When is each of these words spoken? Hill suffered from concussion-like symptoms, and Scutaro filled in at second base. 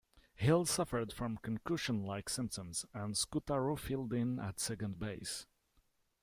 Hill 0.33 0.65
suffered 0.65 1.13
from 1.13 1.37
concussion-like 1.37 2.27
symptoms, 2.27 2.87
and 2.91 3.13
Scutaro 3.13 3.77
filled 3.77 4.13
in 4.13 4.39
at 4.39 4.59
second 4.59 4.97
base. 4.97 5.45